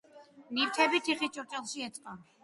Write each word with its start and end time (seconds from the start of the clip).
ნივთები 0.57 1.01
თიხის 1.07 1.33
ჭურჭელში 1.35 1.85
ეწყო. 1.89 2.17